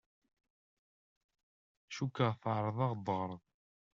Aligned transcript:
Cukkeɣ 1.95 2.33
tɛerḍeḍ 2.41 2.79
ad 2.89 2.91
aɣ-d-teɣṛeḍ. 2.91 3.41